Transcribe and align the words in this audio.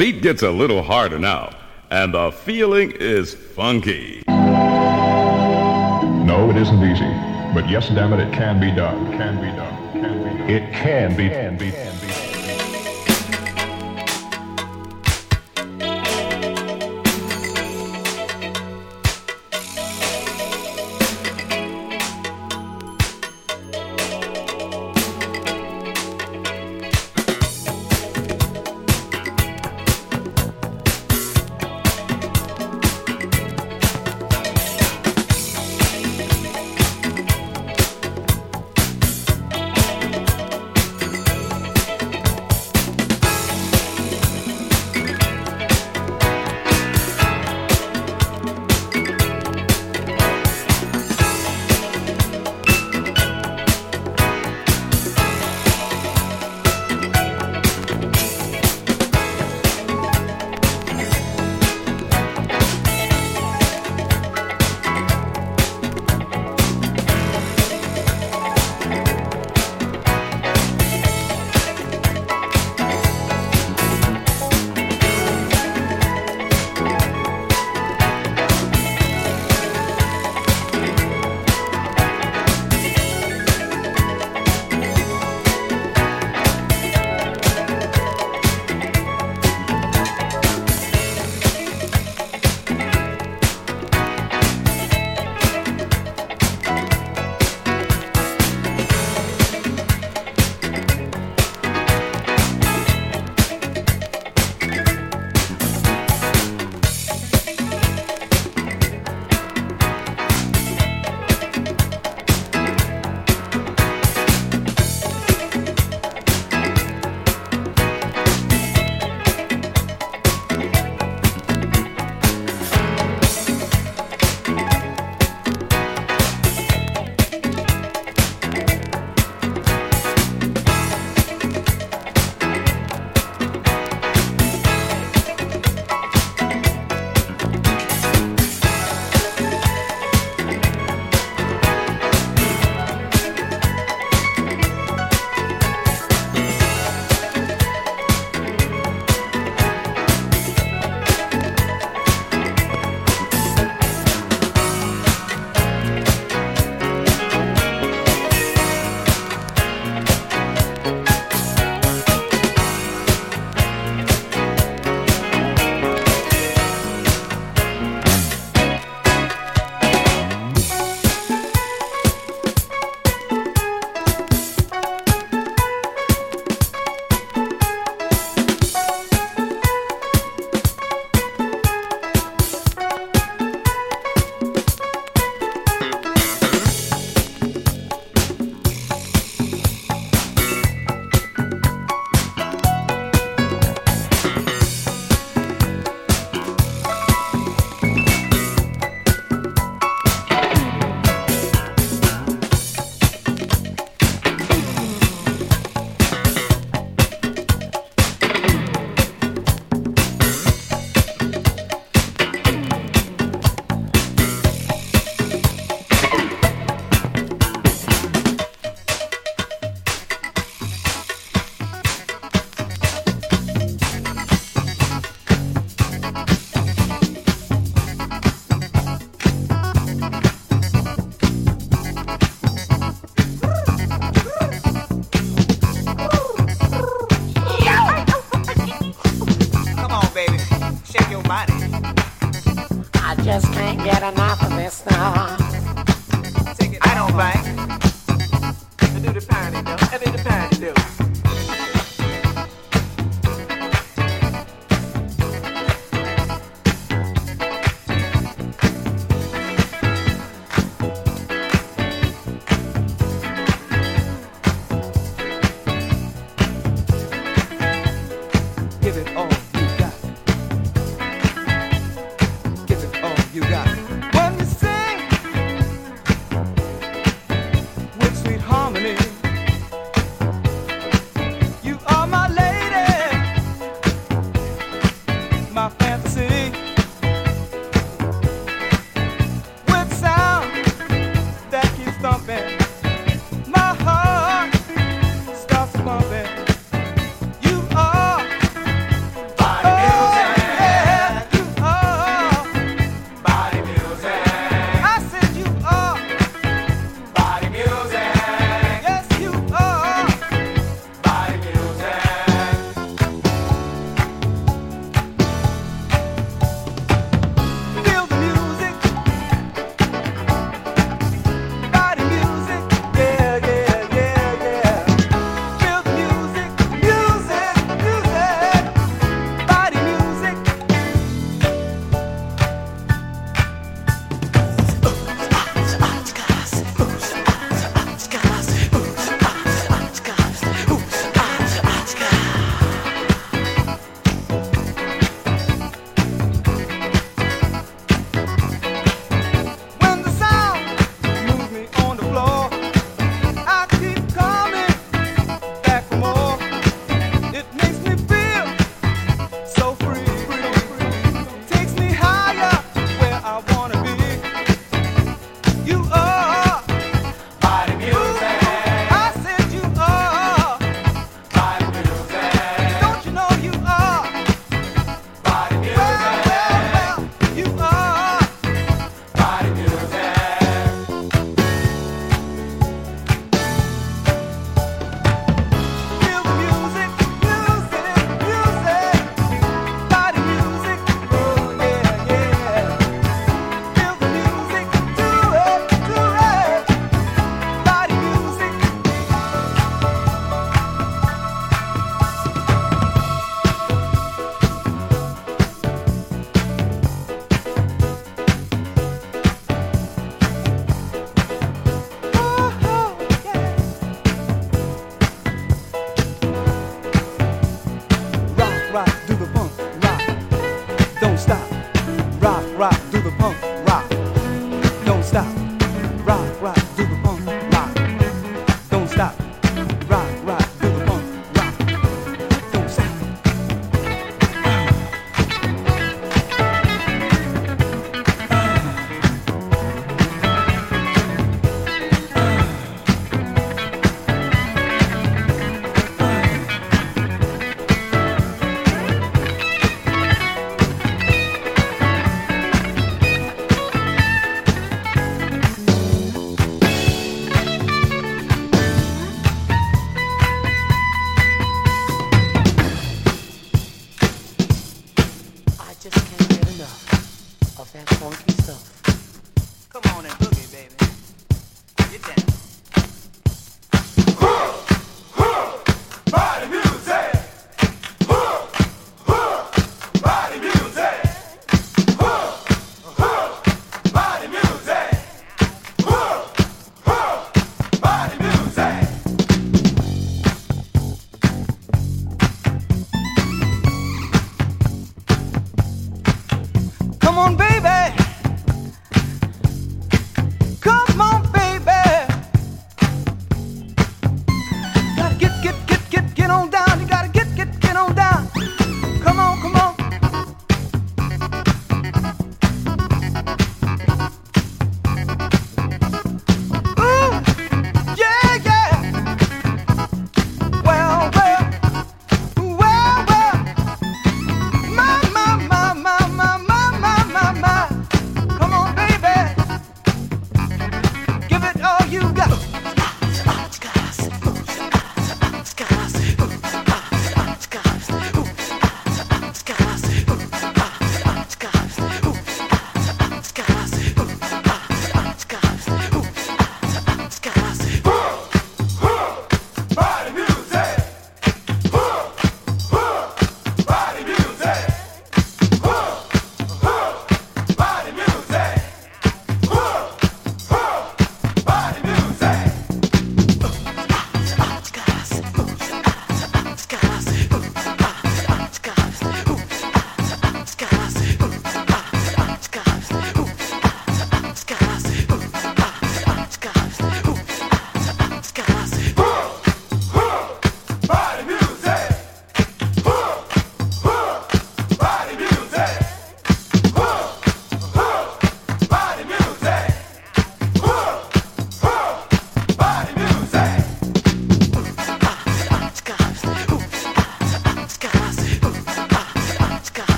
beat 0.00 0.22
gets 0.22 0.40
a 0.40 0.50
little 0.50 0.82
harder 0.82 1.18
now, 1.18 1.50
and 1.90 2.14
the 2.14 2.32
feeling 2.32 2.90
is 2.92 3.34
funky. 3.34 4.22
No, 4.26 6.48
it 6.48 6.56
isn't 6.56 6.82
easy. 6.82 7.04
But 7.52 7.68
yes, 7.68 7.90
damn 7.90 8.14
it, 8.14 8.20
it 8.20 8.32
can 8.32 8.58
be 8.58 8.70
done. 8.70 9.12
Can 9.12 9.36
be 9.36 9.54
done. 9.54 9.92
Can 9.92 10.24
be 10.24 10.30
done. 10.38 10.48
It 10.48 10.72
can 10.72 11.14
be. 11.14 11.28
Can 11.28 11.58
be. 11.58 11.70
Can 11.70 11.98
be. 11.98 11.99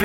You 0.00 0.04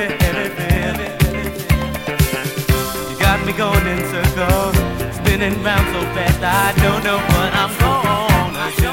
got 3.20 3.46
me 3.46 3.52
going 3.52 3.86
in 3.86 3.98
circles, 4.10 4.74
spinning 5.14 5.62
round 5.62 5.86
so 5.94 6.00
fast 6.14 6.42
I 6.42 6.72
don't 6.82 7.04
know 7.04 7.18
what 7.18 7.54
I'm 7.54 7.70
gonna 7.78 8.72
do. 8.74 8.90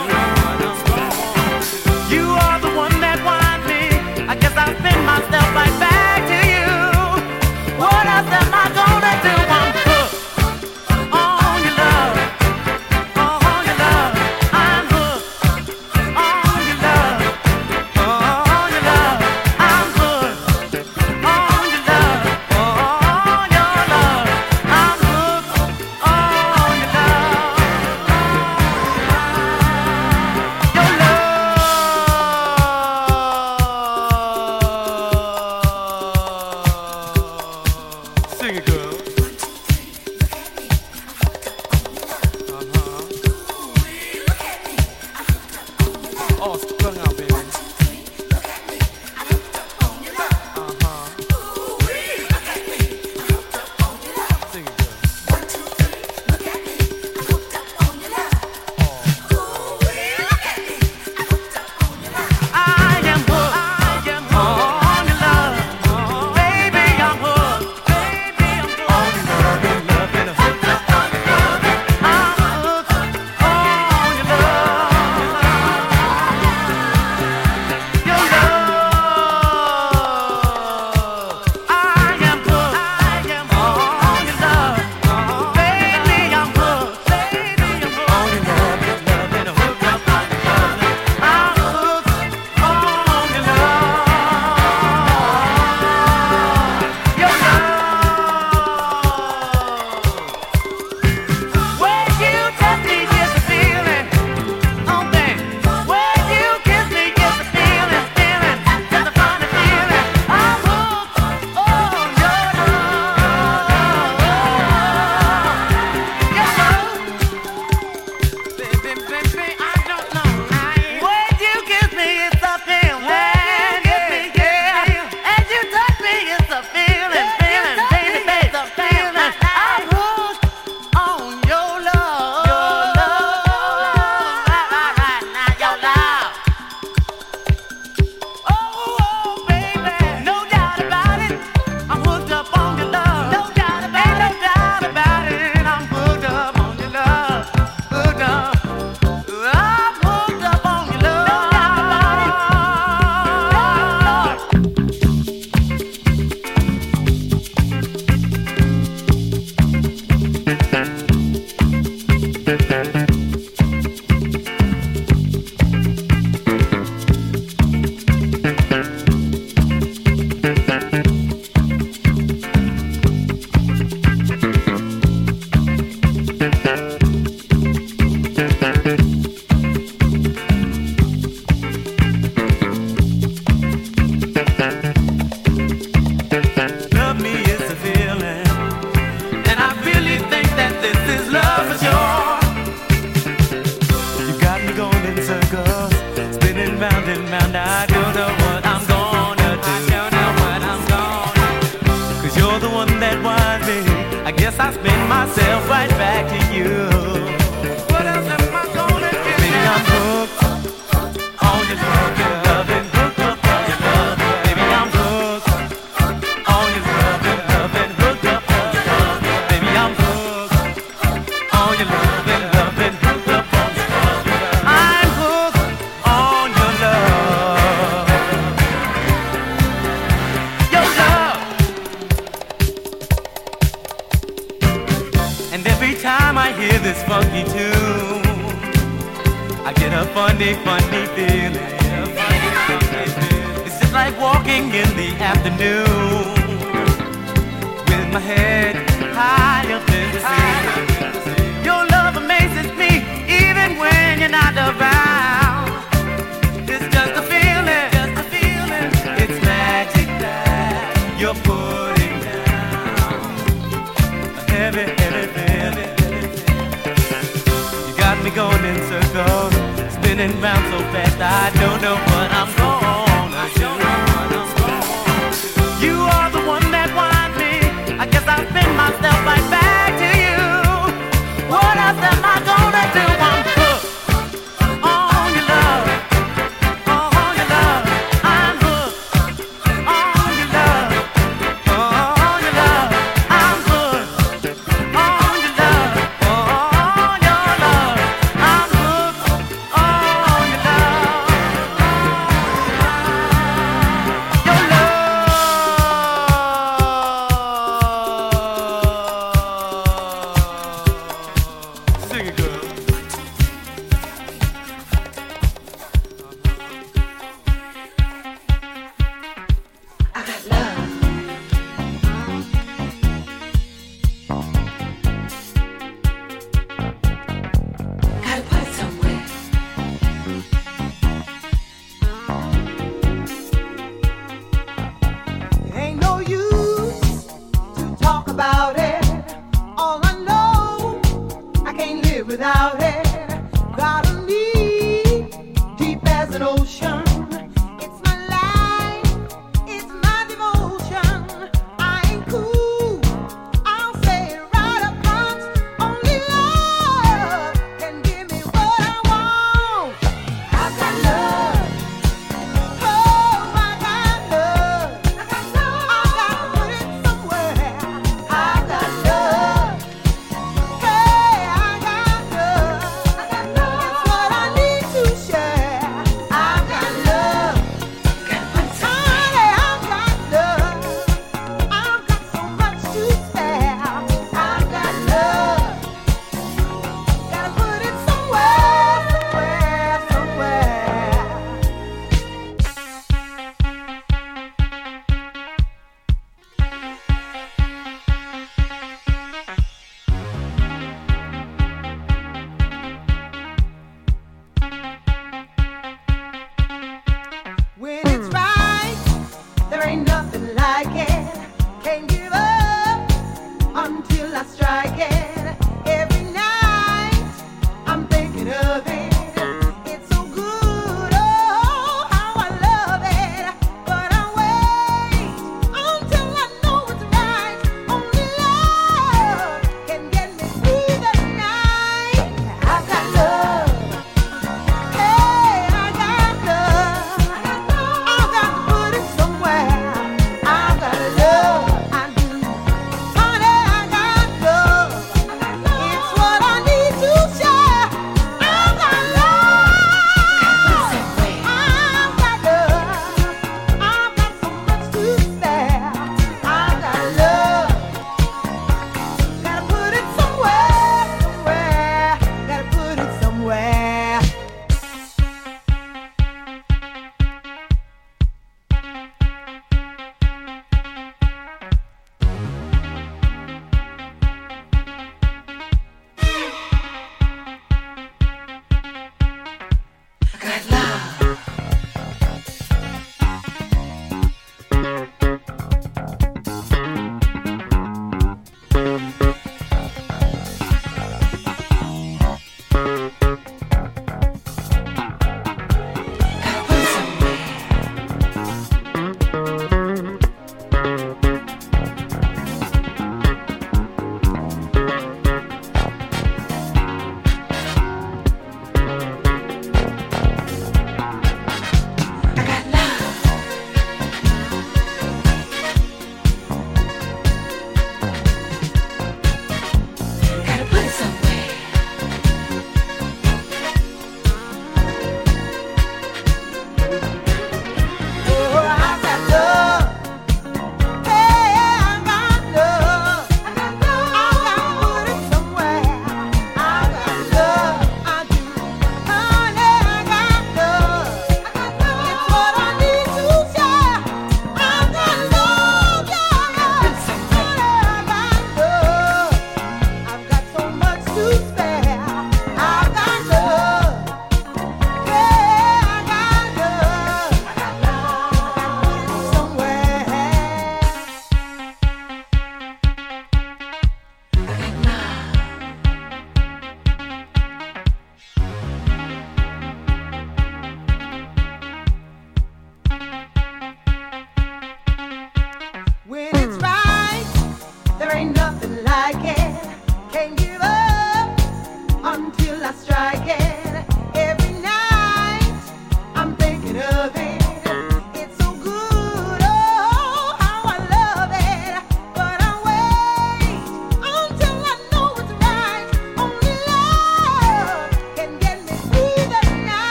You 2.16 2.26
are 2.30 2.60
the 2.60 2.70
one 2.78 3.02
that 3.02 3.20
winds 3.26 3.66
me. 3.66 3.82
I 4.28 4.36
guess 4.36 4.56
I 4.56 4.76
spin 4.78 5.04
myself 5.04 5.56
like. 5.56 5.81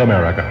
America. 0.00 0.45